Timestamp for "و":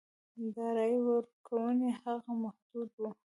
2.97-3.03